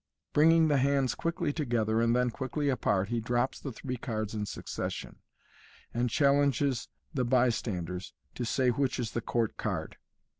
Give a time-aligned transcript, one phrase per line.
[0.33, 4.47] Bringing the hands quickly together and then quickly apart, he drops the three cards in
[4.47, 5.17] succession,
[5.93, 9.97] and chal lenges the bystanders to say which is the court card.